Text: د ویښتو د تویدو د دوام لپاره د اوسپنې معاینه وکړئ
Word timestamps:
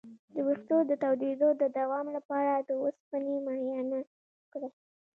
د 0.33 0.35
ویښتو 0.47 0.75
د 0.89 0.91
تویدو 1.03 1.49
د 1.61 1.63
دوام 1.77 2.07
لپاره 2.17 2.51
د 2.67 2.69
اوسپنې 2.83 3.35
معاینه 3.45 3.99
وکړئ 4.43 4.71